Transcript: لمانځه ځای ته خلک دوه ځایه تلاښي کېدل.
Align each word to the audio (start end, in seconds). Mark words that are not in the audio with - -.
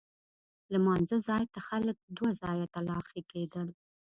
لمانځه 0.73 1.17
ځای 1.27 1.43
ته 1.53 1.59
خلک 1.67 1.97
دوه 2.17 2.29
ځایه 2.41 2.65
تلاښي 2.75 3.21
کېدل. 3.31 3.67